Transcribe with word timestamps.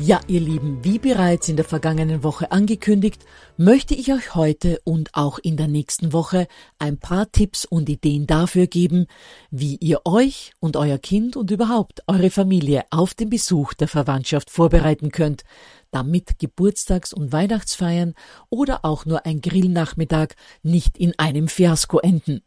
Ja, 0.00 0.20
ihr 0.28 0.38
Lieben, 0.38 0.84
wie 0.84 1.00
bereits 1.00 1.48
in 1.48 1.56
der 1.56 1.64
vergangenen 1.64 2.22
Woche 2.22 2.52
angekündigt, 2.52 3.24
möchte 3.56 3.94
ich 3.94 4.12
euch 4.12 4.36
heute 4.36 4.80
und 4.84 5.10
auch 5.14 5.40
in 5.40 5.56
der 5.56 5.66
nächsten 5.66 6.12
Woche 6.12 6.46
ein 6.78 6.98
paar 6.98 7.32
Tipps 7.32 7.64
und 7.64 7.88
Ideen 7.88 8.28
dafür 8.28 8.68
geben, 8.68 9.06
wie 9.50 9.74
ihr 9.74 10.02
euch 10.04 10.52
und 10.60 10.76
euer 10.76 10.98
Kind 10.98 11.36
und 11.36 11.50
überhaupt 11.50 12.04
eure 12.06 12.30
Familie 12.30 12.84
auf 12.90 13.14
den 13.14 13.28
Besuch 13.28 13.74
der 13.74 13.88
Verwandtschaft 13.88 14.50
vorbereiten 14.50 15.10
könnt, 15.10 15.42
damit 15.90 16.38
Geburtstags- 16.38 17.12
und 17.12 17.32
Weihnachtsfeiern 17.32 18.14
oder 18.50 18.84
auch 18.84 19.04
nur 19.04 19.26
ein 19.26 19.40
Grillnachmittag 19.40 20.28
nicht 20.62 20.96
in 20.96 21.18
einem 21.18 21.48
Fiasko 21.48 21.98
enden 21.98 22.42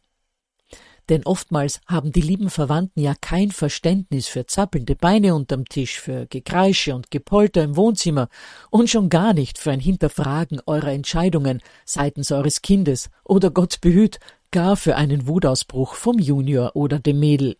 denn 1.11 1.25
oftmals 1.25 1.81
haben 1.87 2.13
die 2.13 2.21
lieben 2.21 2.49
Verwandten 2.49 3.01
ja 3.01 3.13
kein 3.19 3.51
Verständnis 3.51 4.29
für 4.29 4.45
zappelnde 4.45 4.95
Beine 4.95 5.35
unterm 5.35 5.65
Tisch, 5.65 5.99
für 5.99 6.25
Gekreische 6.25 6.95
und 6.95 7.11
Gepolter 7.11 7.63
im 7.63 7.75
Wohnzimmer 7.75 8.29
und 8.69 8.89
schon 8.89 9.09
gar 9.09 9.33
nicht 9.33 9.57
für 9.59 9.71
ein 9.71 9.81
Hinterfragen 9.81 10.61
eurer 10.65 10.93
Entscheidungen 10.93 11.61
seitens 11.83 12.31
eures 12.31 12.61
Kindes 12.61 13.09
oder 13.25 13.51
Gott 13.51 13.81
behüt, 13.81 14.21
gar 14.51 14.77
für 14.77 14.95
einen 14.95 15.27
Wutausbruch 15.27 15.95
vom 15.95 16.17
Junior 16.17 16.77
oder 16.77 16.97
dem 16.97 17.19
Mädel. 17.19 17.57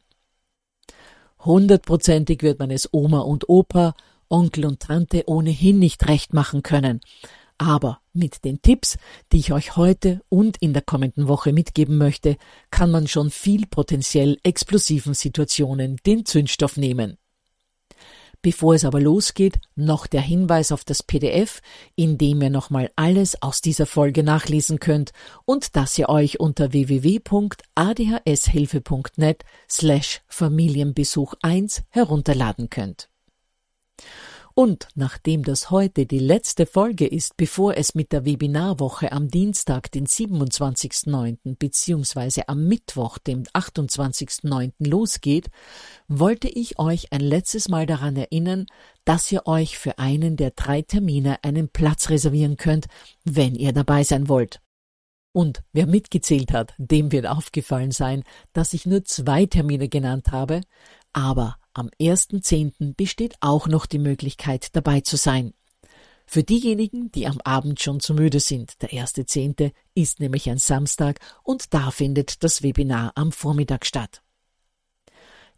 Hundertprozentig 1.43 2.43
wird 2.43 2.57
man 2.57 2.71
es 2.71 2.87
Oma 2.93 3.19
und 3.19 3.49
Opa, 3.49 3.95
Onkel 4.29 4.65
und 4.65 4.79
Tante 4.79 5.23
ohnehin 5.27 5.77
nicht 5.77 6.07
recht 6.07 6.33
machen 6.33 6.63
können, 6.63 7.01
aber 7.61 8.01
mit 8.11 8.43
den 8.43 8.61
Tipps, 8.61 8.97
die 9.31 9.37
ich 9.37 9.53
euch 9.53 9.77
heute 9.77 10.21
und 10.29 10.57
in 10.57 10.73
der 10.73 10.81
kommenden 10.81 11.27
Woche 11.27 11.53
mitgeben 11.53 11.97
möchte, 11.97 12.37
kann 12.71 12.89
man 12.89 13.07
schon 13.07 13.29
viel 13.29 13.67
potenziell 13.67 14.39
explosiven 14.43 15.13
Situationen 15.13 15.97
den 16.05 16.25
Zündstoff 16.25 16.75
nehmen. 16.75 17.17
Bevor 18.41 18.73
es 18.73 18.83
aber 18.83 18.99
losgeht, 18.99 19.59
noch 19.75 20.07
der 20.07 20.21
Hinweis 20.21 20.71
auf 20.71 20.83
das 20.83 21.03
PDF, 21.03 21.61
in 21.95 22.17
dem 22.17 22.41
ihr 22.41 22.49
nochmal 22.49 22.89
alles 22.95 23.39
aus 23.43 23.61
dieser 23.61 23.85
Folge 23.85 24.23
nachlesen 24.23 24.79
könnt 24.79 25.11
und 25.45 25.75
das 25.75 25.95
ihr 25.99 26.09
euch 26.09 26.39
unter 26.39 26.73
www.adhshilfe.net 26.73 29.45
slash 29.69 30.21
Familienbesuch 30.27 31.35
1 31.43 31.83
herunterladen 31.89 32.71
könnt. 32.71 33.11
Und 34.53 34.87
nachdem 34.95 35.43
das 35.43 35.71
heute 35.71 36.05
die 36.05 36.19
letzte 36.19 36.65
Folge 36.65 37.07
ist, 37.07 37.37
bevor 37.37 37.77
es 37.77 37.95
mit 37.95 38.11
der 38.11 38.25
Webinarwoche 38.25 39.11
am 39.11 39.29
Dienstag, 39.29 39.91
den 39.91 40.07
27.09. 40.07 41.55
bzw. 41.57 42.43
am 42.47 42.67
Mittwoch, 42.67 43.17
dem 43.17 43.43
28.09. 43.43 44.73
losgeht, 44.79 45.49
wollte 46.07 46.49
ich 46.49 46.79
euch 46.79 47.13
ein 47.13 47.21
letztes 47.21 47.69
Mal 47.69 47.85
daran 47.85 48.17
erinnern, 48.17 48.65
dass 49.05 49.31
ihr 49.31 49.47
euch 49.47 49.77
für 49.77 49.99
einen 49.99 50.35
der 50.35 50.51
drei 50.51 50.81
Termine 50.81 51.43
einen 51.43 51.69
Platz 51.69 52.09
reservieren 52.09 52.57
könnt, 52.57 52.87
wenn 53.23 53.55
ihr 53.55 53.71
dabei 53.71 54.03
sein 54.03 54.27
wollt. 54.27 54.61
Und 55.33 55.63
wer 55.71 55.87
mitgezählt 55.87 56.51
hat, 56.51 56.73
dem 56.77 57.11
wird 57.13 57.25
aufgefallen 57.25 57.91
sein, 57.91 58.23
dass 58.51 58.73
ich 58.73 58.85
nur 58.85 59.05
zwei 59.05 59.45
Termine 59.45 59.87
genannt 59.87 60.31
habe, 60.31 60.61
aber 61.13 61.57
am 61.73 61.89
1.10. 61.99 62.95
besteht 62.95 63.35
auch 63.39 63.67
noch 63.67 63.85
die 63.85 63.99
Möglichkeit, 63.99 64.75
dabei 64.75 65.01
zu 65.01 65.17
sein. 65.17 65.53
Für 66.25 66.43
diejenigen, 66.43 67.11
die 67.11 67.27
am 67.27 67.41
Abend 67.43 67.81
schon 67.81 67.99
zu 67.99 68.13
müde 68.13 68.39
sind, 68.39 68.81
der 68.81 68.89
1.10. 68.91 69.73
ist 69.95 70.19
nämlich 70.19 70.49
ein 70.49 70.59
Samstag 70.59 71.19
und 71.43 71.73
da 71.73 71.91
findet 71.91 72.43
das 72.43 72.63
Webinar 72.63 73.11
am 73.15 73.31
Vormittag 73.31 73.85
statt. 73.85 74.21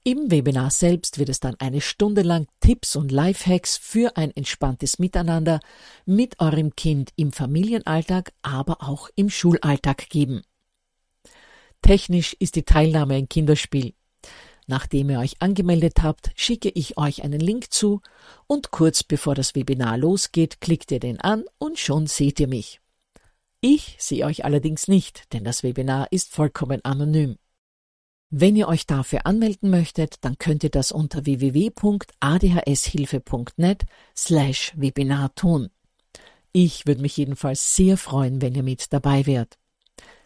Im 0.06 0.32
Webinar 0.32 0.70
selbst 0.70 1.18
wird 1.18 1.30
es 1.30 1.40
dann 1.40 1.56
eine 1.60 1.80
Stunde 1.80 2.24
lang 2.24 2.48
Tipps 2.60 2.98
und 2.98 3.12
Lifehacks 3.12 3.78
für 3.78 4.18
ein 4.18 4.36
entspanntes 4.36 5.00
Miteinander 5.00 5.62
mit 6.06 6.42
eurem 6.42 6.76
Kind 6.76 7.12
im 7.16 7.32
Familienalltag, 7.32 8.34
aber 8.42 8.82
auch 8.82 9.10
im 9.16 9.30
Schulalltag 9.30 10.10
geben. 10.10 10.42
Technisch 11.82 12.34
ist 12.40 12.56
die 12.56 12.64
Teilnahme 12.64 13.14
ein 13.14 13.30
Kinderspiel. 13.30 13.94
Nachdem 14.68 15.10
ihr 15.10 15.20
euch 15.20 15.42
angemeldet 15.42 16.04
habt, 16.04 16.32
schicke 16.36 16.70
ich 16.70 16.98
euch 16.98 17.24
einen 17.24 17.40
Link 17.40 17.74
zu 17.74 18.02
und 18.48 18.70
kurz 18.72 19.04
bevor 19.04 19.36
das 19.36 19.56
Webinar 19.56 19.98
losgeht, 19.98 20.62
klickt 20.62 20.92
ihr 20.92 21.00
den 21.00 21.20
an 21.20 21.44
und 21.58 21.80
schon 21.80 22.08
seht 22.08 22.40
ihr 22.40 22.48
mich. 22.48 22.80
Ich 23.60 23.98
sehe 24.00 24.26
euch 24.26 24.46
allerdings 24.46 24.88
nicht, 24.88 25.34
denn 25.34 25.44
das 25.44 25.64
Webinar 25.64 26.08
ist 26.12 26.32
vollkommen 26.32 26.84
anonym. 26.84 27.38
Wenn 28.30 28.56
ihr 28.56 28.68
euch 28.68 28.88
dafür 28.88 29.28
anmelden 29.28 29.70
möchtet, 29.70 30.16
dann 30.22 30.40
könnt 30.40 30.64
ihr 30.64 30.72
das 30.72 30.92
unter 30.92 31.26
www.adhshilfe.net 31.26 33.86
slash 34.16 34.74
Webinar 34.76 35.36
tun. 35.36 35.70
Ich 36.52 36.88
würde 36.88 37.02
mich 37.02 37.16
jedenfalls 37.16 37.76
sehr 37.76 37.96
freuen, 37.96 38.42
wenn 38.42 38.56
ihr 38.56 38.64
mit 38.64 38.92
dabei 38.92 39.26
wärt. 39.26 39.58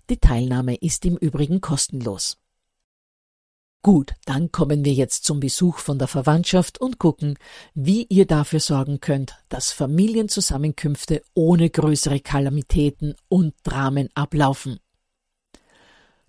Die 0.09 0.17
Teilnahme 0.17 0.75
ist 0.75 1.05
im 1.05 1.17
Übrigen 1.17 1.59
kostenlos. 1.59 2.37
Gut, 3.87 4.15
dann 4.25 4.51
kommen 4.51 4.83
wir 4.83 4.91
jetzt 4.91 5.23
zum 5.23 5.39
Besuch 5.39 5.77
von 5.77 5.97
der 5.97 6.09
Verwandtschaft 6.09 6.81
und 6.81 6.99
gucken, 6.99 7.37
wie 7.73 8.05
ihr 8.09 8.25
dafür 8.25 8.59
sorgen 8.59 8.99
könnt, 8.99 9.37
dass 9.47 9.71
Familienzusammenkünfte 9.71 11.21
ohne 11.33 11.69
größere 11.69 12.19
Kalamitäten 12.19 13.15
und 13.29 13.53
Dramen 13.63 14.09
ablaufen. 14.13 14.81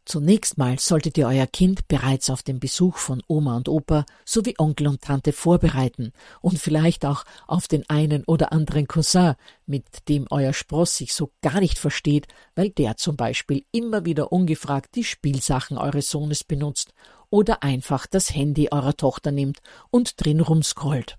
Zunächst 0.05 0.57
mal 0.57 0.79
solltet 0.79 1.19
ihr 1.19 1.27
euer 1.27 1.47
Kind 1.49 1.89
bereits 1.89 2.31
auf 2.31 2.43
den 2.43 2.61
Besuch 2.61 2.97
von 2.97 3.23
Oma 3.27 3.57
und 3.57 3.69
Opa 3.69 4.07
sowie 4.25 4.55
Onkel 4.57 4.87
und 4.87 5.03
Tante 5.03 5.33
vorbereiten 5.33 6.13
und 6.41 6.59
vielleicht 6.59 7.05
auch 7.05 7.25
auf 7.47 7.69
den 7.69 7.85
einen 7.91 8.25
oder 8.25 8.53
anderen 8.53 8.87
Cousin, 8.87 9.35
mit 9.67 10.09
dem 10.09 10.27
euer 10.31 10.55
Spross 10.55 10.97
sich 10.97 11.13
so 11.13 11.33
gar 11.43 11.61
nicht 11.61 11.79
versteht, 11.79 12.29
weil 12.55 12.71
der 12.71 12.97
zum 12.97 13.17
Beispiel 13.17 13.67
immer 13.71 14.07
wieder 14.07 14.33
ungefragt 14.33 14.95
die 14.95 15.05
Spielsachen 15.05 15.77
eures 15.77 16.09
Sohnes 16.09 16.43
benutzt 16.43 16.95
oder 17.31 17.63
einfach 17.63 18.07
das 18.07 18.35
Handy 18.35 18.69
eurer 18.71 18.97
Tochter 18.97 19.33
nimmt 19.33 19.59
und 19.91 20.23
drin 20.23 20.41
rumscrollt. 20.41 21.19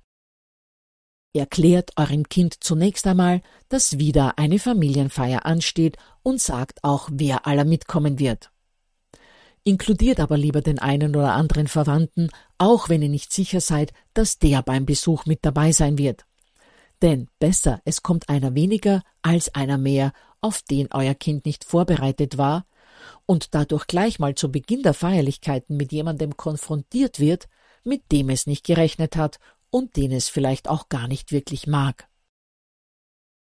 Erklärt 1.34 1.92
eurem 1.96 2.28
Kind 2.28 2.64
zunächst 2.64 3.06
einmal, 3.06 3.42
dass 3.70 4.00
wieder 4.00 4.40
eine 4.40 4.58
Familienfeier 4.58 5.46
ansteht 5.46 5.98
und 6.24 6.42
sagt 6.42 6.84
auch, 6.84 7.10
wer 7.12 7.46
aller 7.46 7.66
mitkommen 7.66 8.18
wird. 8.18 8.52
Inkludiert 9.64 10.20
aber 10.20 10.38
lieber 10.38 10.62
den 10.62 10.80
einen 10.80 11.16
oder 11.16 11.34
anderen 11.34 11.68
Verwandten, 11.68 12.30
auch 12.58 12.90
wenn 12.90 13.04
ihr 13.04 13.10
nicht 13.10 13.32
sicher 13.32 13.62
seid, 13.62 13.94
dass 14.14 14.40
der 14.40 14.64
beim 14.64 14.86
Besuch 14.86 15.26
mit 15.26 15.46
dabei 15.46 15.72
sein 15.72 15.98
wird. 15.98 16.26
Denn 17.02 17.28
besser, 17.40 17.80
es 17.86 18.02
kommt 18.02 18.30
einer 18.30 18.56
weniger 18.56 19.04
als 19.22 19.54
einer 19.54 19.78
mehr, 19.78 20.14
auf 20.42 20.62
den 20.64 20.88
euer 20.92 21.14
Kind 21.14 21.46
nicht 21.46 21.64
vorbereitet 21.64 22.38
war, 22.38 22.66
und 23.26 23.56
dadurch 23.56 23.88
gleich 23.88 24.20
mal 24.20 24.36
zu 24.36 24.52
Beginn 24.52 24.84
der 24.84 24.94
Feierlichkeiten 24.94 25.78
mit 25.78 25.92
jemandem 25.92 26.38
konfrontiert 26.38 27.20
wird, 27.20 27.48
mit 27.84 28.12
dem 28.12 28.30
es 28.30 28.48
nicht 28.48 28.66
gerechnet 28.66 29.16
hat 29.16 29.40
und 29.70 29.96
den 29.96 30.12
es 30.12 30.30
vielleicht 30.30 30.68
auch 30.68 30.90
gar 30.90 31.08
nicht 31.08 31.32
wirklich 31.32 31.68
mag. 31.68 32.10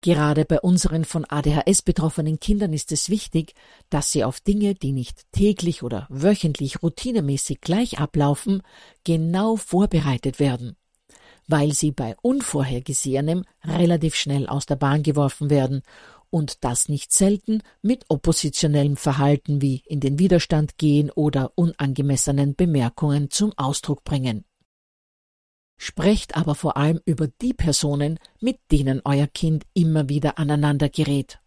Gerade 0.02 0.46
bei 0.46 0.62
unseren 0.62 1.06
von 1.06 1.26
ADHS 1.28 1.82
betroffenen 1.82 2.40
Kindern 2.40 2.72
ist 2.72 2.92
es 2.92 3.10
wichtig, 3.10 3.54
dass 3.90 4.12
sie 4.12 4.24
auf 4.24 4.40
Dinge, 4.40 4.76
die 4.76 4.92
nicht 4.92 5.24
täglich 5.32 5.82
oder 5.82 6.06
wöchentlich 6.10 6.84
routinemäßig 6.84 7.62
gleich 7.62 7.98
ablaufen, 8.00 8.62
genau 9.04 9.56
vorbereitet 9.56 10.40
werden, 10.40 10.76
weil 11.48 11.74
sie 11.74 11.92
bei 11.92 12.16
Unvorhergesehenem 12.22 13.44
relativ 13.64 14.14
schnell 14.14 14.48
aus 14.48 14.68
der 14.68 14.76
Bahn 14.76 15.02
geworfen 15.02 15.50
werden 15.50 15.82
und 16.30 16.64
das 16.64 16.90
nicht 16.90 17.12
selten 17.12 17.62
mit 17.82 18.06
oppositionellem 18.10 18.98
Verhalten 18.98 19.62
wie 19.62 19.84
in 19.86 20.00
den 20.00 20.20
Widerstand 20.20 20.78
gehen 20.78 21.12
oder 21.12 21.52
unangemessenen 21.56 22.56
Bemerkungen 22.56 23.30
zum 23.30 23.54
Ausdruck 23.58 24.04
bringen. 24.04 24.46
Sprecht 25.80 26.36
aber 26.36 26.56
vor 26.56 26.76
allem 26.76 27.00
über 27.06 27.28
die 27.28 27.54
Personen, 27.54 28.20
mit 28.40 28.60
denen 28.72 29.02
euer 29.06 29.28
Kind 29.28 29.66
immer 29.74 30.10
wieder 30.10 30.40
aneinander 30.40 30.90
gerät. 30.90 31.40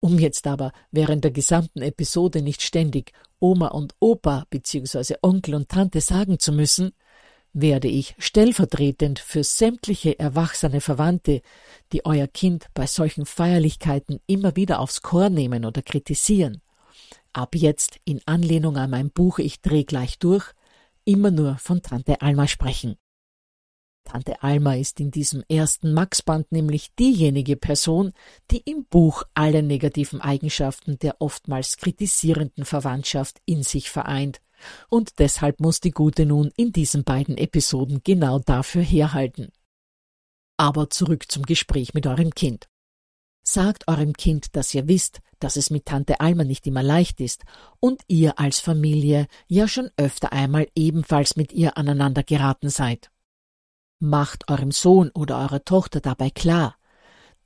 Um 0.00 0.18
jetzt 0.18 0.46
aber 0.46 0.72
während 0.90 1.24
der 1.24 1.32
gesamten 1.32 1.82
Episode 1.82 2.40
nicht 2.42 2.62
ständig 2.62 3.12
Oma 3.38 3.68
und 3.68 3.94
Opa 4.00 4.46
bzw. 4.50 5.16
Onkel 5.22 5.54
und 5.54 5.68
Tante 5.68 6.00
sagen 6.00 6.38
zu 6.38 6.52
müssen, 6.52 6.92
werde 7.58 7.88
ich 7.88 8.14
stellvertretend 8.18 9.18
für 9.18 9.42
sämtliche 9.42 10.18
erwachsene 10.18 10.82
Verwandte, 10.82 11.40
die 11.92 12.04
euer 12.04 12.26
Kind 12.26 12.66
bei 12.74 12.86
solchen 12.86 13.24
Feierlichkeiten 13.24 14.20
immer 14.26 14.56
wieder 14.56 14.78
aufs 14.78 15.00
Chor 15.00 15.30
nehmen 15.30 15.64
oder 15.64 15.80
kritisieren, 15.80 16.60
ab 17.32 17.54
jetzt 17.54 17.98
in 18.04 18.20
Anlehnung 18.26 18.76
an 18.76 18.90
mein 18.90 19.10
Buch 19.10 19.38
Ich 19.38 19.62
dreh 19.62 19.84
gleich 19.84 20.18
durch, 20.18 20.52
immer 21.06 21.30
nur 21.30 21.56
von 21.56 21.80
Tante 21.80 22.20
Alma 22.20 22.46
sprechen. 22.46 22.96
Tante 24.04 24.42
Alma 24.42 24.74
ist 24.74 25.00
in 25.00 25.10
diesem 25.10 25.42
ersten 25.48 25.94
Maxband 25.94 26.52
nämlich 26.52 26.94
diejenige 26.94 27.56
Person, 27.56 28.12
die 28.50 28.58
im 28.58 28.84
Buch 28.84 29.24
alle 29.32 29.62
negativen 29.62 30.20
Eigenschaften 30.20 30.98
der 30.98 31.16
oftmals 31.20 31.78
kritisierenden 31.78 32.66
Verwandtschaft 32.66 33.40
in 33.46 33.62
sich 33.62 33.90
vereint, 33.90 34.40
und 34.88 35.18
deshalb 35.18 35.60
muss 35.60 35.80
die 35.80 35.90
Gute 35.90 36.26
nun 36.26 36.50
in 36.56 36.72
diesen 36.72 37.04
beiden 37.04 37.36
Episoden 37.36 38.00
genau 38.04 38.38
dafür 38.38 38.82
herhalten. 38.82 39.52
Aber 40.56 40.90
zurück 40.90 41.30
zum 41.30 41.44
Gespräch 41.44 41.94
mit 41.94 42.06
eurem 42.06 42.34
Kind. 42.34 42.68
Sagt 43.42 43.86
eurem 43.86 44.14
Kind, 44.14 44.56
dass 44.56 44.74
ihr 44.74 44.88
wisst, 44.88 45.20
dass 45.38 45.56
es 45.56 45.70
mit 45.70 45.86
Tante 45.86 46.20
Alma 46.20 46.44
nicht 46.44 46.66
immer 46.66 46.82
leicht 46.82 47.20
ist 47.20 47.44
und 47.78 48.02
ihr 48.08 48.38
als 48.38 48.58
Familie 48.58 49.28
ja 49.46 49.68
schon 49.68 49.90
öfter 49.96 50.32
einmal 50.32 50.68
ebenfalls 50.74 51.36
mit 51.36 51.52
ihr 51.52 51.76
aneinander 51.76 52.22
geraten 52.22 52.70
seid. 52.70 53.10
Macht 53.98 54.50
eurem 54.50 54.72
Sohn 54.72 55.10
oder 55.10 55.38
eurer 55.38 55.64
Tochter 55.64 56.00
dabei 56.00 56.30
klar, 56.30 56.75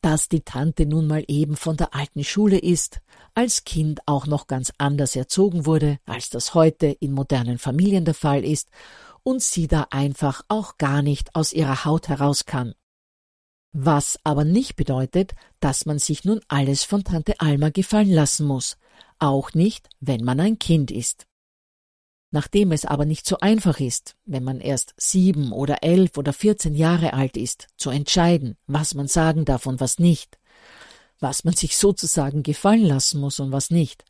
dass 0.00 0.28
die 0.28 0.40
Tante 0.40 0.86
nun 0.86 1.06
mal 1.06 1.24
eben 1.28 1.56
von 1.56 1.76
der 1.76 1.94
alten 1.94 2.24
Schule 2.24 2.58
ist, 2.58 3.00
als 3.34 3.64
Kind 3.64 4.00
auch 4.06 4.26
noch 4.26 4.46
ganz 4.46 4.72
anders 4.78 5.16
erzogen 5.16 5.66
wurde, 5.66 5.98
als 6.06 6.30
das 6.30 6.54
heute 6.54 6.86
in 6.86 7.12
modernen 7.12 7.58
Familien 7.58 8.04
der 8.04 8.14
Fall 8.14 8.44
ist, 8.44 8.68
und 9.22 9.42
sie 9.42 9.68
da 9.68 9.88
einfach 9.90 10.42
auch 10.48 10.78
gar 10.78 11.02
nicht 11.02 11.34
aus 11.34 11.52
ihrer 11.52 11.84
Haut 11.84 12.08
heraus 12.08 12.46
kann. 12.46 12.74
Was 13.72 14.18
aber 14.24 14.44
nicht 14.44 14.74
bedeutet, 14.76 15.34
dass 15.60 15.86
man 15.86 15.98
sich 15.98 16.24
nun 16.24 16.40
alles 16.48 16.82
von 16.82 17.04
Tante 17.04 17.40
Alma 17.40 17.70
gefallen 17.70 18.10
lassen 18.10 18.46
muss, 18.46 18.78
auch 19.18 19.54
nicht, 19.54 19.88
wenn 20.00 20.24
man 20.24 20.40
ein 20.40 20.58
Kind 20.58 20.90
ist. 20.90 21.26
Nachdem 22.32 22.70
es 22.70 22.84
aber 22.84 23.04
nicht 23.04 23.26
so 23.26 23.38
einfach 23.38 23.80
ist, 23.80 24.14
wenn 24.24 24.44
man 24.44 24.60
erst 24.60 24.94
sieben 24.96 25.52
oder 25.52 25.82
elf 25.82 26.16
oder 26.16 26.32
vierzehn 26.32 26.74
Jahre 26.74 27.12
alt 27.12 27.36
ist, 27.36 27.66
zu 27.76 27.90
entscheiden, 27.90 28.56
was 28.66 28.94
man 28.94 29.08
sagen 29.08 29.44
darf 29.44 29.66
und 29.66 29.80
was 29.80 29.98
nicht, 29.98 30.38
was 31.18 31.44
man 31.44 31.54
sich 31.54 31.76
sozusagen 31.76 32.42
gefallen 32.44 32.84
lassen 32.84 33.20
muss 33.20 33.40
und 33.40 33.50
was 33.50 33.70
nicht, 33.70 34.04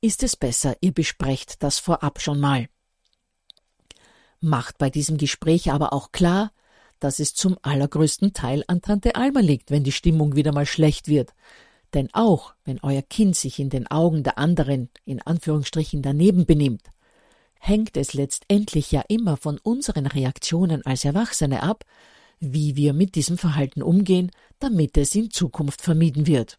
ist 0.00 0.24
es 0.24 0.34
besser, 0.34 0.76
ihr 0.80 0.92
besprecht 0.92 1.62
das 1.62 1.78
vorab 1.78 2.20
schon 2.20 2.40
mal. 2.40 2.68
Macht 4.40 4.78
bei 4.78 4.90
diesem 4.90 5.16
Gespräch 5.16 5.70
aber 5.70 5.92
auch 5.92 6.10
klar, 6.10 6.50
dass 6.98 7.20
es 7.20 7.34
zum 7.34 7.56
allergrößten 7.62 8.32
Teil 8.32 8.64
an 8.66 8.82
Tante 8.82 9.14
Alma 9.14 9.38
liegt, 9.38 9.70
wenn 9.70 9.84
die 9.84 9.92
Stimmung 9.92 10.34
wieder 10.34 10.52
mal 10.52 10.66
schlecht 10.66 11.06
wird. 11.06 11.32
Denn 11.94 12.08
auch 12.12 12.54
wenn 12.64 12.80
euer 12.80 13.02
Kind 13.02 13.36
sich 13.36 13.60
in 13.60 13.70
den 13.70 13.86
Augen 13.88 14.24
der 14.24 14.38
anderen 14.38 14.88
in 15.04 15.22
Anführungsstrichen 15.22 16.02
daneben 16.02 16.46
benimmt, 16.46 16.82
hängt 17.64 17.96
es 17.96 18.12
letztendlich 18.12 18.90
ja 18.90 19.02
immer 19.06 19.36
von 19.36 19.58
unseren 19.62 20.06
Reaktionen 20.06 20.84
als 20.84 21.04
Erwachsene 21.04 21.62
ab, 21.62 21.84
wie 22.40 22.74
wir 22.74 22.92
mit 22.92 23.14
diesem 23.14 23.38
Verhalten 23.38 23.82
umgehen, 23.82 24.32
damit 24.58 24.98
es 24.98 25.14
in 25.14 25.30
Zukunft 25.30 25.80
vermieden 25.80 26.26
wird. 26.26 26.58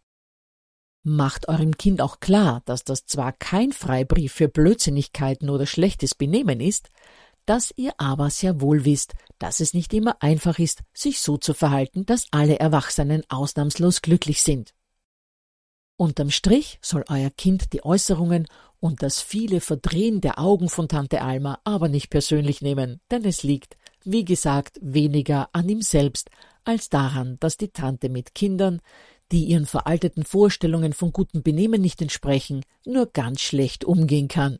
Macht 1.02 1.50
eurem 1.50 1.76
Kind 1.76 2.00
auch 2.00 2.20
klar, 2.20 2.62
dass 2.64 2.84
das 2.84 3.04
zwar 3.04 3.32
kein 3.32 3.72
Freibrief 3.72 4.32
für 4.32 4.48
Blödsinnigkeiten 4.48 5.50
oder 5.50 5.66
schlechtes 5.66 6.14
Benehmen 6.14 6.60
ist, 6.60 6.88
dass 7.44 7.70
ihr 7.76 7.92
aber 7.98 8.30
sehr 8.30 8.62
wohl 8.62 8.86
wisst, 8.86 9.12
dass 9.38 9.60
es 9.60 9.74
nicht 9.74 9.92
immer 9.92 10.16
einfach 10.22 10.58
ist, 10.58 10.84
sich 10.94 11.20
so 11.20 11.36
zu 11.36 11.52
verhalten, 11.52 12.06
dass 12.06 12.28
alle 12.30 12.58
Erwachsenen 12.58 13.22
ausnahmslos 13.28 14.00
glücklich 14.00 14.40
sind. 14.40 14.73
Unterm 15.96 16.30
Strich 16.30 16.78
soll 16.82 17.04
euer 17.08 17.30
Kind 17.30 17.72
die 17.72 17.84
Äußerungen 17.84 18.46
und 18.80 19.02
das 19.02 19.22
viele 19.22 19.60
Verdrehen 19.60 20.20
der 20.20 20.38
Augen 20.38 20.68
von 20.68 20.88
Tante 20.88 21.22
Alma 21.22 21.60
aber 21.64 21.88
nicht 21.88 22.10
persönlich 22.10 22.62
nehmen, 22.62 23.00
denn 23.10 23.24
es 23.24 23.42
liegt, 23.44 23.76
wie 24.02 24.24
gesagt, 24.24 24.78
weniger 24.82 25.48
an 25.52 25.68
ihm 25.68 25.82
selbst 25.82 26.30
als 26.64 26.88
daran, 26.88 27.36
dass 27.40 27.56
die 27.56 27.68
Tante 27.68 28.08
mit 28.08 28.34
Kindern, 28.34 28.80
die 29.30 29.44
ihren 29.44 29.66
veralteten 29.66 30.24
Vorstellungen 30.24 30.92
von 30.92 31.12
gutem 31.12 31.42
Benehmen 31.42 31.80
nicht 31.80 32.02
entsprechen, 32.02 32.64
nur 32.84 33.06
ganz 33.06 33.40
schlecht 33.40 33.84
umgehen 33.84 34.28
kann. 34.28 34.58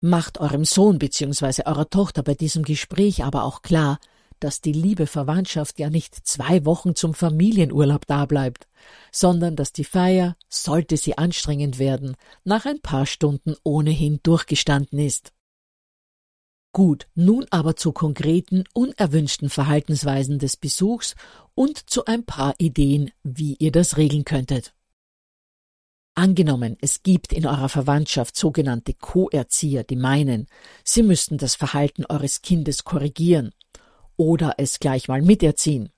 Macht 0.00 0.38
eurem 0.38 0.64
Sohn 0.64 0.98
bzw. 0.98 1.62
eurer 1.66 1.90
Tochter 1.90 2.22
bei 2.22 2.34
diesem 2.34 2.62
Gespräch 2.62 3.24
aber 3.24 3.44
auch 3.44 3.62
klar, 3.62 3.98
dass 4.40 4.60
die 4.60 4.72
liebe 4.72 5.06
Verwandtschaft 5.06 5.78
ja 5.78 5.90
nicht 5.90 6.14
zwei 6.14 6.64
Wochen 6.64 6.94
zum 6.94 7.14
Familienurlaub 7.14 8.06
dableibt, 8.06 8.68
sondern 9.12 9.56
dass 9.56 9.72
die 9.72 9.84
Feier, 9.84 10.36
sollte 10.48 10.96
sie 10.96 11.18
anstrengend 11.18 11.78
werden, 11.78 12.16
nach 12.44 12.66
ein 12.66 12.80
paar 12.80 13.06
Stunden 13.06 13.54
ohnehin 13.62 14.20
durchgestanden 14.22 14.98
ist. 14.98 15.32
Gut, 16.72 17.08
nun 17.14 17.46
aber 17.50 17.76
zu 17.76 17.92
konkreten, 17.92 18.64
unerwünschten 18.74 19.48
Verhaltensweisen 19.48 20.38
des 20.38 20.58
Besuchs 20.58 21.14
und 21.54 21.88
zu 21.88 22.04
ein 22.04 22.24
paar 22.24 22.54
Ideen, 22.58 23.12
wie 23.22 23.54
ihr 23.54 23.72
das 23.72 23.96
regeln 23.96 24.24
könntet. 24.24 24.74
Angenommen, 26.14 26.76
es 26.80 27.02
gibt 27.02 27.32
in 27.32 27.46
eurer 27.46 27.68
Verwandtschaft 27.68 28.36
sogenannte 28.36 28.94
Co-Erzieher, 28.94 29.84
die 29.84 29.96
meinen, 29.96 30.46
sie 30.82 31.02
müssten 31.02 31.36
das 31.36 31.54
Verhalten 31.54 32.06
eures 32.06 32.40
Kindes 32.40 32.84
korrigieren 32.84 33.52
oder 34.16 34.54
es 34.58 34.78
gleich 34.78 35.08
mal 35.08 35.22
miterziehen, 35.22 35.90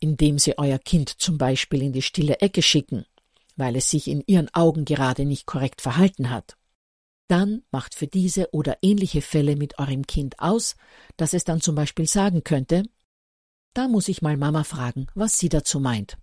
indem 0.00 0.38
sie 0.38 0.58
euer 0.58 0.78
Kind 0.78 1.08
zum 1.08 1.38
Beispiel 1.38 1.82
in 1.82 1.92
die 1.92 2.02
stille 2.02 2.40
Ecke 2.40 2.62
schicken, 2.62 3.04
weil 3.56 3.76
es 3.76 3.88
sich 3.88 4.08
in 4.08 4.22
ihren 4.26 4.52
Augen 4.54 4.84
gerade 4.84 5.24
nicht 5.24 5.46
korrekt 5.46 5.80
verhalten 5.80 6.30
hat. 6.30 6.56
Dann 7.28 7.62
macht 7.70 7.94
für 7.94 8.06
diese 8.06 8.52
oder 8.52 8.78
ähnliche 8.82 9.22
Fälle 9.22 9.56
mit 9.56 9.78
eurem 9.78 10.06
Kind 10.06 10.38
aus, 10.38 10.76
dass 11.16 11.32
es 11.32 11.44
dann 11.44 11.60
zum 11.60 11.74
Beispiel 11.74 12.06
sagen 12.06 12.44
könnte, 12.44 12.82
da 13.74 13.88
muss 13.88 14.08
ich 14.08 14.20
mal 14.20 14.36
Mama 14.36 14.64
fragen, 14.64 15.06
was 15.14 15.38
sie 15.38 15.48
dazu 15.48 15.80
meint. 15.80 16.18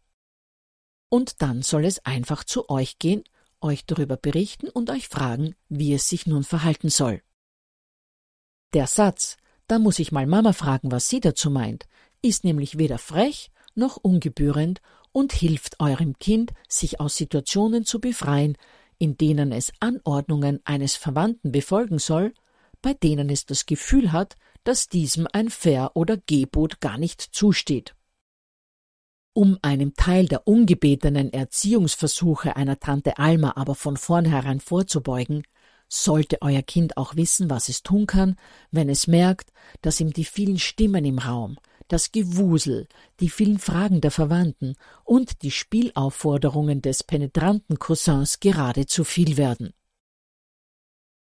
Und 1.09 1.41
dann 1.41 1.63
soll 1.63 1.85
es 1.85 2.05
einfach 2.05 2.43
zu 2.43 2.69
euch 2.69 2.99
gehen 2.99 3.23
euch 3.61 3.85
darüber 3.85 4.17
berichten 4.17 4.69
und 4.69 4.89
euch 4.89 5.07
fragen, 5.07 5.55
wie 5.67 5.93
es 5.93 6.07
sich 6.07 6.25
nun 6.25 6.43
verhalten 6.43 6.89
soll. 6.89 7.21
Der 8.73 8.87
Satz, 8.87 9.37
da 9.69 9.79
muss 9.79 9.99
ich 9.99 10.11
mal 10.11 10.25
Mama 10.25 10.53
fragen, 10.53 10.91
was 10.91 11.07
sie 11.07 11.19
dazu 11.19 11.49
meint, 11.49 11.85
ist 12.21 12.43
nämlich 12.43 12.77
weder 12.77 12.97
frech 12.97 13.51
noch 13.75 13.97
ungebührend 13.97 14.81
und 15.11 15.31
hilft 15.31 15.79
eurem 15.79 16.17
Kind, 16.17 16.51
sich 16.67 16.99
aus 16.99 17.15
Situationen 17.15 17.85
zu 17.85 17.99
befreien, 18.01 18.57
in 18.97 19.15
denen 19.15 19.51
es 19.51 19.71
Anordnungen 19.79 20.59
eines 20.65 20.95
Verwandten 20.95 21.51
befolgen 21.51 21.99
soll, 21.99 22.33
bei 22.81 22.93
denen 22.93 23.29
es 23.29 23.45
das 23.45 23.65
Gefühl 23.65 24.11
hat, 24.11 24.35
dass 24.63 24.89
diesem 24.89 25.27
ein 25.31 25.49
Ver- 25.49 25.95
oder 25.95 26.17
Gebot 26.17 26.81
gar 26.81 26.97
nicht 26.97 27.21
zusteht. 27.21 27.95
Um 29.33 29.57
einem 29.61 29.93
Teil 29.93 30.27
der 30.27 30.47
ungebetenen 30.47 31.31
Erziehungsversuche 31.31 32.55
einer 32.55 32.79
Tante 32.79 33.19
Alma 33.19 33.53
aber 33.55 33.75
von 33.75 33.95
vornherein 33.97 34.59
vorzubeugen, 34.59 35.43
sollte 35.89 36.41
euer 36.41 36.61
Kind 36.61 36.95
auch 36.95 37.15
wissen, 37.15 37.49
was 37.49 37.67
es 37.67 37.83
tun 37.83 38.05
kann, 38.05 38.37
wenn 38.71 38.89
es 38.89 39.07
merkt, 39.07 39.51
dass 39.81 39.99
ihm 39.99 40.13
die 40.13 40.23
vielen 40.23 40.59
Stimmen 40.59 41.03
im 41.03 41.17
Raum, 41.17 41.57
das 41.87 42.11
Gewusel, 42.11 42.87
die 43.19 43.29
vielen 43.29 43.59
Fragen 43.59 43.99
der 43.99 44.11
Verwandten 44.11 44.75
und 45.03 45.41
die 45.41 45.51
Spielaufforderungen 45.51 46.81
des 46.81 47.03
penetranten 47.03 47.79
Cousins 47.79 48.39
gerade 48.39 48.85
zu 48.85 49.03
viel 49.03 49.35
werden. 49.35 49.73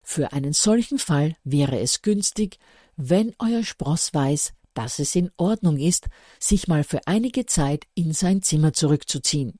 Für 0.03 0.31
einen 0.31 0.53
solchen 0.53 0.99
Fall 0.99 1.35
wäre 1.43 1.79
es 1.79 2.01
günstig, 2.01 2.57
wenn 2.95 3.35
euer 3.39 3.63
Spross 3.63 4.13
weiß, 4.13 4.53
dass 4.73 4.99
es 4.99 5.15
in 5.15 5.31
Ordnung 5.37 5.77
ist, 5.77 6.07
sich 6.39 6.67
mal 6.67 6.83
für 6.83 7.05
einige 7.07 7.45
Zeit 7.45 7.85
in 7.95 8.13
sein 8.13 8.41
Zimmer 8.41 8.73
zurückzuziehen. 8.73 9.59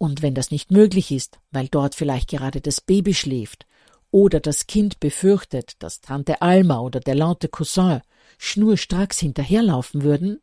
Und 0.00 0.22
wenn 0.22 0.34
das 0.34 0.50
nicht 0.50 0.70
möglich 0.70 1.10
ist, 1.10 1.40
weil 1.50 1.68
dort 1.68 1.94
vielleicht 1.94 2.30
gerade 2.30 2.62
das 2.62 2.80
Baby 2.80 3.12
schläft, 3.12 3.66
oder 4.10 4.40
das 4.40 4.66
Kind 4.66 4.98
befürchtet, 4.98 5.74
dass 5.82 6.00
Tante 6.00 6.40
Alma 6.40 6.80
oder 6.80 7.00
der 7.00 7.14
laute 7.14 7.48
Cousin 7.48 8.00
schnurstracks 8.38 9.18
hinterherlaufen 9.18 10.02
würden, 10.02 10.40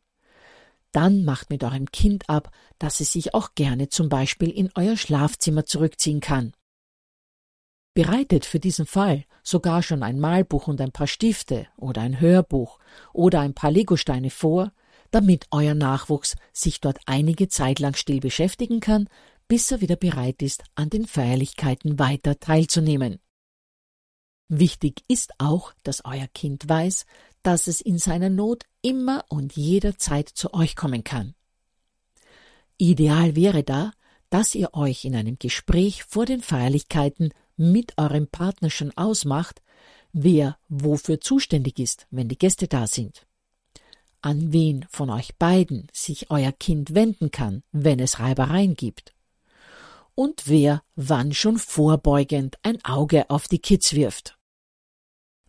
dann 0.92 1.26
macht 1.26 1.50
mit 1.50 1.64
eurem 1.64 1.90
Kind 1.90 2.30
ab, 2.30 2.52
dass 2.78 3.00
es 3.00 3.12
sich 3.12 3.34
auch 3.34 3.56
gerne 3.56 3.90
zum 3.90 4.10
Beispiel 4.10 4.52
in 4.52 4.70
euer 4.76 4.96
Schlafzimmer 4.96 5.66
zurückziehen 5.66 6.20
kann. 6.20 6.54
Bereitet 7.96 8.46
für 8.46 8.60
diesen 8.60 8.86
Fall 8.86 9.26
sogar 9.42 9.82
schon 9.82 10.04
ein 10.04 10.20
Malbuch 10.20 10.68
und 10.68 10.80
ein 10.82 10.92
paar 10.92 11.08
Stifte 11.08 11.66
oder 11.78 12.02
ein 12.02 12.22
Hörbuch 12.22 12.78
oder 13.12 13.40
ein 13.40 13.56
paar 13.56 13.72
Legosteine 13.72 14.30
vor, 14.30 14.72
damit 15.10 15.48
euer 15.50 15.74
Nachwuchs 15.74 16.36
sich 16.54 16.80
dort 16.80 17.00
einige 17.08 17.48
Zeit 17.48 17.80
lang 17.80 17.96
still 17.96 18.20
beschäftigen 18.20 18.82
kann, 18.82 19.10
bis 19.48 19.72
er 19.72 19.82
wieder 19.82 19.96
bereit 19.96 20.42
ist, 20.42 20.64
an 20.76 20.90
den 20.90 21.06
Feierlichkeiten 21.06 22.00
weiter 22.00 22.40
teilzunehmen. 22.40 23.20
Wichtig 24.50 25.04
ist 25.08 25.34
auch, 25.40 25.74
dass 25.84 26.06
euer 26.06 26.28
Kind 26.28 26.68
weiß, 26.68 27.06
dass 27.44 27.68
es 27.68 27.82
in 27.82 27.98
seiner 27.98 28.30
Not 28.30 28.64
immer 28.82 29.26
und 29.30 29.56
jederzeit 29.56 30.30
zu 30.30 30.54
euch 30.54 30.76
kommen 30.76 31.04
kann. 31.04 31.36
Ideal 32.78 33.36
wäre 33.36 33.64
da, 33.64 33.92
dass 34.30 34.56
ihr 34.56 34.74
euch 34.74 35.06
in 35.06 35.16
einem 35.16 35.38
Gespräch 35.40 36.04
vor 36.04 36.26
den 36.26 36.42
Feierlichkeiten 36.42 37.34
mit 37.56 37.98
eurem 37.98 38.28
Partner 38.28 38.70
schon 38.70 38.96
ausmacht, 38.96 39.62
wer 40.14 40.58
wofür 40.70 41.20
zuständig 41.20 41.80
ist, 41.80 42.08
wenn 42.12 42.28
die 42.28 42.38
Gäste 42.38 42.68
da 42.68 42.88
sind. 42.88 43.26
An 44.22 44.52
wen 44.52 44.86
von 44.90 45.10
euch 45.10 45.36
beiden 45.38 45.88
sich 45.94 46.30
euer 46.30 46.52
Kind 46.52 46.94
wenden 46.94 47.32
kann, 47.32 47.64
wenn 47.72 48.00
es 48.00 48.20
Reibereien 48.20 48.76
gibt. 48.76 49.14
Und 50.18 50.48
wer 50.48 50.82
wann 50.96 51.32
schon 51.32 51.60
vorbeugend 51.60 52.58
ein 52.64 52.84
Auge 52.84 53.30
auf 53.30 53.48
die 53.48 53.60
Kids 53.60 53.94
wirft 53.94 54.38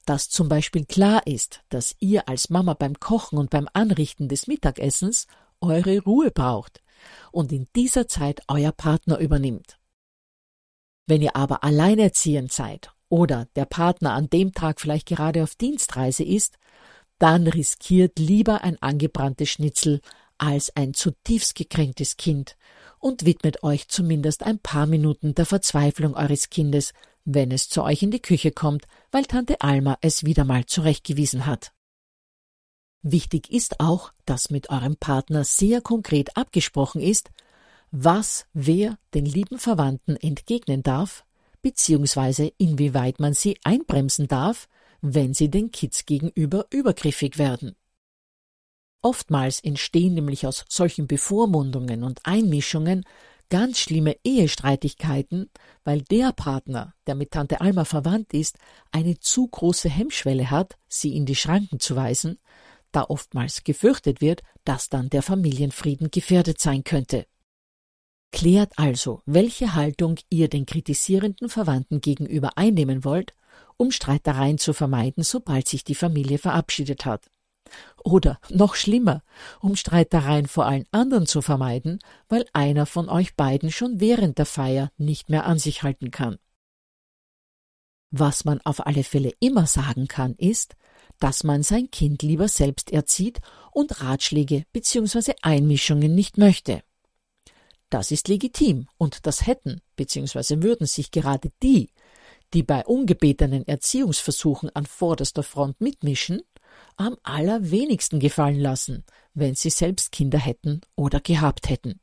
dass 0.09 0.31
zum 0.31 0.49
Beispiel 0.49 0.87
klar 0.87 1.27
ist, 1.27 1.61
dass 1.69 1.95
ihr 1.99 2.31
als 2.31 2.49
Mama 2.49 2.73
beim 2.73 2.99
Kochen 2.99 3.37
und 3.39 3.51
beim 3.51 3.69
Anrichten 3.75 4.27
des 4.27 4.47
Mittagessens 4.47 5.27
eure 5.61 5.99
Ruhe 5.99 6.31
braucht 6.31 6.83
und 7.31 7.53
in 7.53 7.69
dieser 7.77 8.09
Zeit 8.09 8.41
euer 8.49 8.73
Partner 8.73 9.19
übernimmt. 9.19 9.79
Wenn 11.07 11.21
ihr 11.21 11.37
aber 11.37 11.63
alleinerziehend 11.63 12.51
seid 12.51 12.91
oder 13.11 13.49
der 13.55 13.67
Partner 13.67 14.15
an 14.15 14.31
dem 14.31 14.55
Tag 14.55 14.81
vielleicht 14.81 15.09
gerade 15.09 15.43
auf 15.43 15.57
Dienstreise 15.57 16.25
ist, 16.25 16.57
dann 17.19 17.47
riskiert 17.47 18.19
lieber 18.19 18.63
ein 18.63 18.81
angebranntes 18.81 19.51
Schnitzel 19.51 20.01
als 20.39 20.75
ein 20.75 20.95
zutiefst 20.95 21.55
gekränktes 21.55 22.17
Kind 22.17 22.57
und 22.99 23.25
widmet 23.25 23.63
euch 23.63 23.89
zumindest 23.89 24.43
ein 24.43 24.59
paar 24.59 24.87
Minuten 24.87 25.35
der 25.35 25.47
Verzweiflung 25.47 26.15
eures 26.15 26.51
Kindes, 26.51 26.93
wenn 27.25 27.51
es 27.51 27.69
zu 27.69 27.83
euch 27.83 28.03
in 28.03 28.11
die 28.11 28.23
Küche 28.23 28.53
kommt, 28.53 28.87
weil 29.11 29.25
Tante 29.25 29.61
Alma 29.61 29.99
es 30.01 30.25
wieder 30.25 30.45
mal 30.45 30.65
zurechtgewiesen 30.67 31.47
hat. 31.47 31.73
Wichtig 33.03 33.51
ist 33.51 33.81
auch, 33.81 34.13
dass 34.25 34.51
mit 34.51 34.71
eurem 34.71 34.97
Partner 34.97 35.45
sehr 35.45 35.81
konkret 35.81 36.37
abgesprochen 36.37 37.01
ist, 37.01 37.31
was 37.91 38.47
wer 38.53 38.99
den 39.15 39.25
lieben 39.25 39.59
Verwandten 39.59 40.17
entgegnen 40.17 40.83
darf, 40.83 41.25
beziehungsweise 41.63 42.53
inwieweit 42.59 43.21
man 43.21 43.35
sie 43.35 43.59
einbremsen 43.65 44.29
darf, 44.29 44.69
wenn 45.01 45.33
sie 45.33 45.51
den 45.51 45.71
Kids 45.71 46.07
gegenüber 46.07 46.67
übergriffig 46.71 47.39
werden. 47.39 47.77
Oftmals 49.03 49.61
entstehen 49.61 50.15
nämlich 50.15 50.47
aus 50.47 50.65
solchen 50.69 51.07
Bevormundungen 51.07 52.03
und 52.03 52.21
Einmischungen 52.25 53.05
ganz 53.49 53.79
schlimme 53.79 54.17
Ehestreitigkeiten, 54.25 55.51
weil 55.85 56.03
der 56.03 56.33
Partner, 56.33 56.95
der 57.07 57.15
mit 57.15 57.31
Tante 57.31 57.61
Alma 57.61 57.85
verwandt 57.85 58.35
ist, 58.35 58.59
eine 58.91 59.19
zu 59.19 59.47
große 59.47 59.89
Hemmschwelle 59.89 60.51
hat, 60.51 60.77
sie 60.89 61.17
in 61.17 61.27
die 61.27 61.37
Schranken 61.37 61.81
zu 61.81 61.97
weisen, 61.97 62.39
da 62.93 63.05
oftmals 63.05 63.65
gefürchtet 63.65 64.21
wird, 64.21 64.43
dass 64.65 64.89
dann 64.89 65.11
der 65.11 65.23
Familienfrieden 65.23 66.11
gefährdet 66.11 66.61
sein 66.61 66.85
könnte. 66.85 67.27
Klärt 68.33 68.79
also, 68.79 69.23
welche 69.25 69.75
Haltung 69.75 70.17
ihr 70.29 70.49
den 70.49 70.67
kritisierenden 70.67 71.49
Verwandten 71.49 72.01
gegenüber 72.01 72.59
einnehmen 72.59 73.05
wollt, 73.05 73.35
um 73.77 73.91
Streitereien 73.91 74.59
zu 74.59 74.75
vermeiden, 74.75 75.23
sobald 75.23 75.67
sich 75.67 75.85
die 75.85 75.95
Familie 75.95 76.39
verabschiedet 76.39 77.07
hat. 77.07 77.31
Oder 78.05 78.39
noch 78.49 78.75
schlimmer, 78.75 79.23
um 79.61 79.77
Streitereien 79.77 80.47
vor 80.47 80.67
allen 80.67 80.87
anderen 80.93 81.27
zu 81.27 81.43
vermeiden, 81.43 81.99
weil 82.29 82.47
einer 82.53 82.87
von 82.87 83.09
euch 83.09 83.35
beiden 83.37 83.71
schon 83.71 84.01
während 84.01 84.39
der 84.39 84.47
Feier 84.47 84.91
nicht 84.97 85.29
mehr 85.29 85.47
an 85.47 85.59
sich 85.59 85.83
halten 85.83 86.11
kann. 86.11 86.39
Was 88.11 88.45
man 88.45 88.61
auf 88.63 88.87
alle 88.87 89.05
Fälle 89.05 89.33
immer 89.41 89.67
sagen 89.67 90.09
kann, 90.09 90.35
ist, 90.37 90.77
dass 91.19 91.45
man 91.45 91.63
sein 91.63 91.91
Kind 91.91 92.23
lieber 92.23 92.49
selbst 92.49 92.93
erzieht 92.93 93.41
und 93.73 94.01
Ratschläge 94.03 94.65
bzw. 94.73 95.35
Einmischungen 95.43 96.15
nicht 96.15 96.39
möchte. 96.39 96.83
Das 97.91 98.11
ist 98.11 98.29
legitim 98.29 98.87
und 98.99 99.27
das 99.27 99.47
hätten 99.47 99.81
bzw. 99.97 100.63
würden 100.63 100.87
sich 100.87 101.11
gerade 101.11 101.51
die, 101.63 101.91
die 102.55 102.63
bei 102.63 102.85
ungebetenen 102.85 103.67
Erziehungsversuchen 103.67 104.71
an 104.75 104.87
vorderster 104.87 105.43
Front 105.43 105.81
mitmischen, 105.81 106.43
am 106.99 107.17
allerwenigsten 107.23 108.21
gefallen 108.21 108.61
lassen, 108.61 109.05
wenn 109.33 109.55
sie 109.55 109.71
selbst 109.71 110.13
Kinder 110.13 110.39
hätten 110.39 110.83
oder 110.97 111.21
gehabt 111.21 111.69
hätten. 111.71 112.01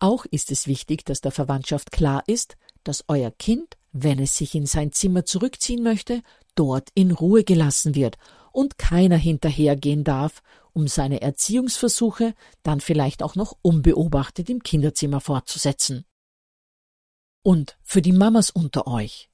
Auch 0.00 0.24
ist 0.24 0.50
es 0.50 0.66
wichtig, 0.66 1.04
dass 1.04 1.20
der 1.20 1.32
Verwandtschaft 1.32 1.92
klar 1.92 2.22
ist, 2.26 2.56
dass 2.84 3.04
euer 3.08 3.30
Kind, 3.30 3.76
wenn 3.92 4.18
es 4.20 4.36
sich 4.36 4.54
in 4.54 4.66
sein 4.66 4.92
Zimmer 4.92 5.24
zurückziehen 5.24 5.82
möchte, 5.82 6.22
dort 6.54 6.88
in 6.94 7.10
Ruhe 7.10 7.44
gelassen 7.44 7.94
wird 7.94 8.16
und 8.52 8.78
keiner 8.78 9.16
hinterhergehen 9.16 10.04
darf, 10.04 10.42
um 10.72 10.88
seine 10.88 11.20
Erziehungsversuche 11.20 12.34
dann 12.62 12.80
vielleicht 12.80 13.22
auch 13.22 13.34
noch 13.34 13.56
unbeobachtet 13.62 14.48
im 14.48 14.62
Kinderzimmer 14.62 15.20
fortzusetzen. 15.20 16.04
Und 17.42 17.76
für 17.82 18.02
die 18.02 18.12
Mamas 18.12 18.50
unter 18.50 18.86
euch, 18.86 19.27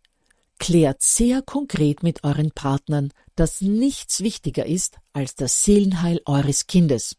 klärt 0.58 1.02
sehr 1.02 1.42
konkret 1.42 2.02
mit 2.02 2.24
euren 2.24 2.50
Partnern, 2.50 3.10
dass 3.36 3.60
nichts 3.60 4.20
wichtiger 4.20 4.66
ist 4.66 4.98
als 5.12 5.34
das 5.34 5.64
Seelenheil 5.64 6.20
eures 6.26 6.66
Kindes. 6.66 7.16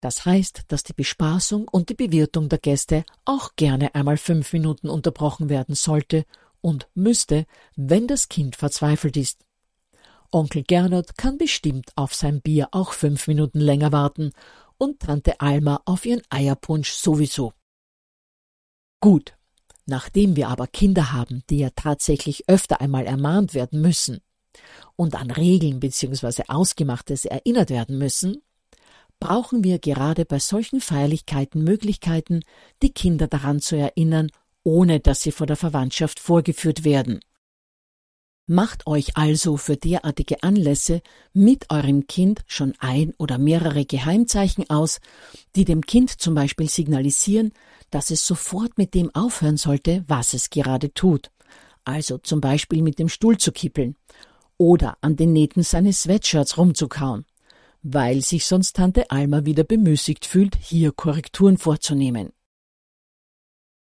Das 0.00 0.26
heißt, 0.26 0.64
dass 0.68 0.82
die 0.82 0.92
Bespaßung 0.92 1.66
und 1.66 1.88
die 1.88 1.94
Bewirtung 1.94 2.48
der 2.48 2.58
Gäste 2.58 3.04
auch 3.24 3.56
gerne 3.56 3.94
einmal 3.94 4.18
fünf 4.18 4.52
Minuten 4.52 4.90
unterbrochen 4.90 5.48
werden 5.48 5.74
sollte 5.74 6.26
und 6.60 6.88
müsste, 6.94 7.46
wenn 7.74 8.06
das 8.06 8.28
Kind 8.28 8.56
verzweifelt 8.56 9.16
ist. 9.16 9.44
Onkel 10.30 10.62
Gernot 10.62 11.16
kann 11.16 11.38
bestimmt 11.38 11.92
auf 11.96 12.14
sein 12.14 12.42
Bier 12.42 12.68
auch 12.72 12.92
fünf 12.92 13.28
Minuten 13.28 13.60
länger 13.60 13.92
warten 13.92 14.32
und 14.78 15.00
Tante 15.00 15.40
Alma 15.40 15.80
auf 15.84 16.04
ihren 16.04 16.22
Eierpunsch 16.28 16.92
sowieso. 16.92 17.52
Gut, 19.00 19.36
nachdem 19.86 20.36
wir 20.36 20.48
aber 20.48 20.66
Kinder 20.66 21.12
haben, 21.12 21.42
die 21.50 21.58
ja 21.58 21.70
tatsächlich 21.74 22.48
öfter 22.48 22.80
einmal 22.80 23.06
ermahnt 23.06 23.54
werden 23.54 23.80
müssen, 23.80 24.20
und 24.96 25.16
an 25.16 25.30
Regeln 25.30 25.80
bzw. 25.80 26.44
Ausgemachtes 26.48 27.24
erinnert 27.24 27.70
werden 27.70 27.98
müssen, 27.98 28.42
brauchen 29.18 29.64
wir 29.64 29.78
gerade 29.78 30.24
bei 30.24 30.38
solchen 30.38 30.80
Feierlichkeiten 30.80 31.64
Möglichkeiten, 31.64 32.42
die 32.82 32.92
Kinder 32.92 33.26
daran 33.26 33.60
zu 33.60 33.76
erinnern 33.76 34.30
ohne 34.64 34.98
dass 34.98 35.22
sie 35.22 35.30
vor 35.30 35.46
der 35.46 35.56
Verwandtschaft 35.56 36.18
vorgeführt 36.18 36.84
werden. 36.84 37.20
Macht 38.46 38.86
euch 38.86 39.16
also 39.16 39.56
für 39.56 39.78
derartige 39.78 40.42
Anlässe 40.42 41.00
mit 41.32 41.70
eurem 41.70 42.06
Kind 42.06 42.42
schon 42.46 42.74
ein 42.78 43.14
oder 43.16 43.38
mehrere 43.38 43.86
Geheimzeichen 43.86 44.68
aus, 44.68 45.00
die 45.56 45.64
dem 45.64 45.80
Kind 45.80 46.10
zum 46.10 46.34
Beispiel 46.34 46.68
signalisieren, 46.68 47.52
dass 47.90 48.10
es 48.10 48.26
sofort 48.26 48.76
mit 48.76 48.92
dem 48.92 49.14
aufhören 49.14 49.56
sollte, 49.56 50.04
was 50.08 50.34
es 50.34 50.50
gerade 50.50 50.92
tut. 50.92 51.30
Also 51.84 52.18
zum 52.18 52.42
Beispiel 52.42 52.82
mit 52.82 52.98
dem 52.98 53.08
Stuhl 53.08 53.38
zu 53.38 53.50
kippeln 53.50 53.96
oder 54.58 54.98
an 55.00 55.16
den 55.16 55.32
Nähten 55.32 55.62
seines 55.62 56.02
Sweatshirts 56.02 56.58
rumzukauen, 56.58 57.24
weil 57.82 58.20
sich 58.20 58.44
sonst 58.44 58.76
Tante 58.76 59.10
Alma 59.10 59.46
wieder 59.46 59.64
bemüßigt 59.64 60.26
fühlt, 60.26 60.56
hier 60.56 60.92
Korrekturen 60.92 61.56
vorzunehmen. 61.56 62.32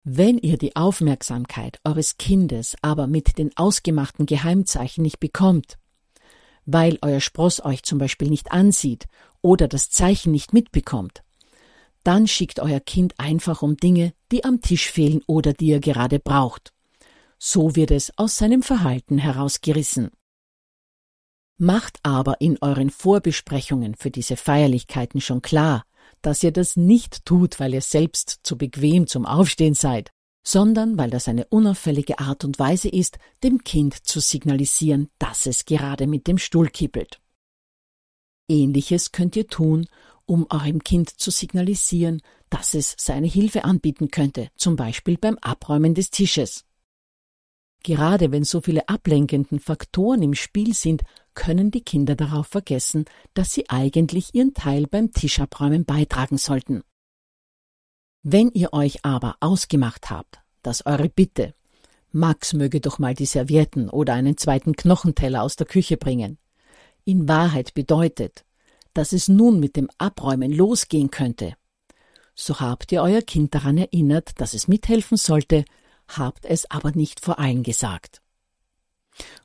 Wenn 0.03 0.39
ihr 0.39 0.58
die 0.58 0.75
Aufmerksamkeit 0.75 1.79
eures 1.84 2.17
Kindes 2.17 2.75
aber 2.81 3.05
mit 3.05 3.38
den 3.38 3.55
ausgemachten 3.55 4.25
Geheimzeichen 4.25 5.03
nicht 5.03 5.20
bekommt, 5.20 5.77
weil 6.65 6.98
euer 7.03 7.20
Spross 7.20 7.63
euch 7.63 7.84
zum 7.84 8.00
Beispiel 8.00 8.29
nicht 8.29 8.51
ansieht 8.51 9.08
oder 9.41 9.67
das 9.67 9.91
Zeichen 9.91 10.31
nicht 10.31 10.53
mitbekommt, 10.53 11.24
dann 12.03 12.27
schickt 12.27 12.60
euer 12.60 12.79
Kind 12.79 13.20
einfach 13.20 13.62
um 13.62 13.77
Dinge, 13.77 14.13
die 14.31 14.43
am 14.43 14.60
Tisch 14.62 14.89
fehlen 14.89 15.22
oder 15.27 15.53
die 15.53 15.72
er 15.72 15.79
gerade 15.79 16.20
braucht. 16.20 16.74
So 17.38 17.75
wird 17.75 17.91
es 17.91 18.12
aus 18.17 18.38
seinem 18.38 18.63
Verhalten 18.63 19.20
herausgerissen. 19.20 20.10
Macht 21.58 22.00
aber 22.01 22.41
in 22.41 22.58
euren 22.62 22.89
Vorbesprechungen 22.89 23.93
für 23.93 24.10
diese 24.10 24.36
Feierlichkeiten 24.36 25.22
schon 25.22 25.43
klar, 25.43 25.86
dass 26.21 26.43
ihr 26.43 26.51
das 26.51 26.75
nicht 26.75 27.25
tut, 27.25 27.59
weil 27.59 27.73
ihr 27.73 27.81
selbst 27.81 28.39
zu 28.43 28.57
bequem 28.57 29.07
zum 29.07 29.25
Aufstehen 29.25 29.73
seid, 29.73 30.11
sondern 30.43 30.97
weil 30.97 31.09
das 31.09 31.27
eine 31.27 31.45
unauffällige 31.47 32.19
Art 32.19 32.43
und 32.43 32.59
Weise 32.59 32.89
ist, 32.89 33.19
dem 33.43 33.63
Kind 33.63 33.95
zu 34.07 34.19
signalisieren, 34.19 35.09
dass 35.19 35.45
es 35.45 35.65
gerade 35.65 36.07
mit 36.07 36.27
dem 36.27 36.37
Stuhl 36.37 36.69
kippelt. 36.69 37.21
Ähnliches 38.49 39.11
könnt 39.11 39.35
ihr 39.35 39.47
tun, 39.47 39.87
um 40.25 40.47
eurem 40.49 40.83
Kind 40.83 41.09
zu 41.09 41.31
signalisieren, 41.31 42.21
dass 42.49 42.73
es 42.73 42.95
seine 42.97 43.27
Hilfe 43.27 43.63
anbieten 43.63 44.11
könnte, 44.11 44.49
zum 44.55 44.75
Beispiel 44.75 45.17
beim 45.17 45.37
Abräumen 45.39 45.93
des 45.93 46.09
Tisches. 46.09 46.65
Gerade 47.83 48.31
wenn 48.31 48.43
so 48.43 48.61
viele 48.61 48.88
ablenkenden 48.88 49.59
Faktoren 49.59 50.21
im 50.21 50.35
Spiel 50.35 50.73
sind, 50.73 51.01
können 51.33 51.71
die 51.71 51.81
Kinder 51.81 52.15
darauf 52.15 52.47
vergessen, 52.47 53.05
dass 53.33 53.53
sie 53.53 53.69
eigentlich 53.69 54.35
ihren 54.35 54.53
Teil 54.53 54.85
beim 54.88 55.11
Tischabräumen 55.11 55.85
beitragen 55.85 56.38
sollten. 56.38 56.83
Wenn 58.21 58.51
ihr 58.51 58.73
euch 58.73 59.03
aber 59.03 59.35
ausgemacht 59.39 60.09
habt, 60.11 60.39
dass 60.61 60.85
eure 60.85 61.09
Bitte, 61.09 61.55
Max 62.11 62.53
möge 62.53 62.81
doch 62.81 63.00
mal 63.00 63.15
die 63.15 63.25
Servietten 63.25 63.89
oder 63.89 64.13
einen 64.13 64.38
zweiten 64.38 64.75
Knochenteller 64.75 65.41
aus 65.41 65.55
der 65.55 65.65
Küche 65.65 65.97
bringen, 65.97 66.38
in 67.03 67.27
Wahrheit 67.27 67.73
bedeutet, 67.73 68.45
dass 68.93 69.13
es 69.13 69.27
nun 69.27 69.59
mit 69.59 69.75
dem 69.75 69.89
Abräumen 69.97 70.51
losgehen 70.51 71.09
könnte, 71.09 71.55
so 72.35 72.59
habt 72.59 72.91
ihr 72.91 73.01
euer 73.01 73.21
Kind 73.21 73.53
daran 73.53 73.77
erinnert, 73.77 74.39
dass 74.39 74.53
es 74.53 74.67
mithelfen 74.67 75.17
sollte, 75.17 75.65
habt 76.18 76.46
es 76.46 76.70
aber 76.70 76.91
nicht 76.91 77.20
vor 77.20 77.39
allen 77.39 77.63
gesagt. 77.63 78.22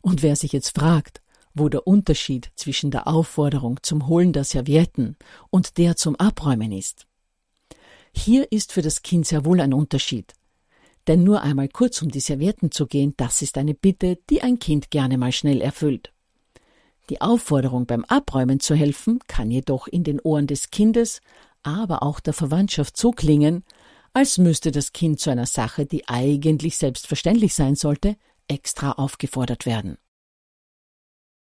Und 0.01 0.23
wer 0.23 0.37
sich 0.37 0.53
jetzt 0.53 0.79
fragt, 0.79 1.21
wo 1.57 1.69
der 1.69 1.87
Unterschied 1.87 2.51
zwischen 2.55 2.91
der 2.91 3.09
Aufforderung 3.09 3.79
zum 3.83 4.07
Holen 4.07 4.33
der 4.33 4.45
Servietten 4.45 5.17
und 5.51 5.79
der 5.79 5.97
zum 5.97 6.15
Abräumen 6.17 6.71
ist. 6.71 7.07
Hier 8.15 8.51
ist 8.53 8.73
für 8.73 8.83
das 8.83 9.03
Kind 9.03 9.27
sehr 9.27 9.45
wohl 9.45 9.61
ein 9.61 9.73
Unterschied. 9.73 10.35
Denn 11.07 11.25
nur 11.25 11.43
einmal 11.43 11.69
kurz 11.69 12.03
um 12.03 12.11
die 12.11 12.21
Servietten 12.21 12.71
zu 12.71 12.87
gehen, 12.87 13.15
das 13.17 13.41
ist 13.41 13.59
eine 13.59 13.75
Bitte, 13.75 14.19
die 14.29 14.43
ein 14.43 14.59
Kind 14.59 14.91
gerne 14.91 15.19
mal 15.19 15.33
schnell 15.33 15.61
erfüllt. 15.61 16.13
Die 17.09 17.21
Aufforderung 17.21 17.87
beim 17.87 18.05
Abräumen 18.05 18.59
zu 18.59 18.75
helfen 18.75 19.21
kann 19.29 19.51
jedoch 19.51 19.87
in 19.87 20.03
den 20.03 20.21
Ohren 20.21 20.47
des 20.47 20.71
Kindes, 20.71 21.21
aber 21.63 22.03
auch 22.03 22.21
der 22.21 22.33
Verwandtschaft 22.33 22.97
so 22.97 23.13
klingen, 23.13 23.65
als 24.17 24.39
müsste 24.39 24.73
das 24.73 24.95
Kind 24.95 25.21
zu 25.21 25.29
einer 25.29 25.45
Sache, 25.45 25.85
die 25.85 26.09
eigentlich 26.09 26.79
selbstverständlich 26.79 27.53
sein 27.53 27.75
sollte, 27.75 28.17
extra 28.49 28.93
aufgefordert 28.93 29.67
werden. 29.67 29.99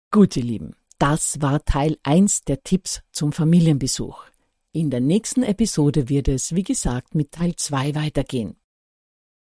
Gut, 0.10 0.36
ihr 0.36 0.44
Lieben, 0.44 0.76
das 0.98 1.40
war 1.40 1.64
Teil 1.66 2.00
1 2.02 2.46
der 2.46 2.64
Tipps 2.64 3.04
zum 3.12 3.32
Familienbesuch. 3.32 4.24
In 4.72 4.90
der 4.90 5.02
nächsten 5.02 5.44
Episode 5.44 6.10
wird 6.10 6.30
es, 6.30 6.56
wie 6.56 6.64
gesagt, 6.64 7.14
mit 7.14 7.32
Teil 7.32 7.56
2 7.56 7.94
weitergehen. 7.94 8.56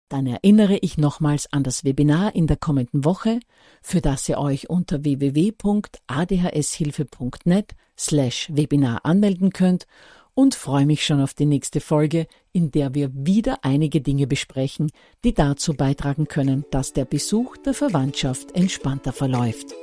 Dann 0.10 0.26
erinnere 0.26 0.78
ich 0.78 0.98
nochmals 0.98 1.54
an 1.54 1.64
das 1.64 1.84
Webinar 1.84 2.34
in 2.34 2.48
der 2.48 2.58
kommenden 2.58 3.06
Woche, 3.06 3.42
für 3.84 4.02
das 4.02 4.28
ihr 4.28 4.40
euch 4.40 4.72
unter 4.72 5.04
www.adhshilfe.net 5.04 7.76
slash 7.96 8.50
Webinar 8.52 9.06
anmelden 9.06 9.54
könnt 9.54 9.86
und 10.34 10.56
freue 10.56 10.88
mich 10.88 11.06
schon 11.06 11.22
auf 11.22 11.36
die 11.36 11.46
nächste 11.46 11.80
Folge, 11.80 12.26
in 12.54 12.72
der 12.72 12.94
wir 12.94 13.10
wieder 13.14 13.66
einige 13.66 14.00
Dinge 14.00 14.28
besprechen, 14.28 14.92
die 15.24 15.34
dazu 15.34 15.74
beitragen 15.74 16.28
können, 16.28 16.66
dass 16.72 16.94
der 16.94 17.06
Besuch 17.06 17.58
der 17.58 17.74
Verwandtschaft 17.74 18.56
entspannter 18.56 19.12
verläuft. 19.12 19.74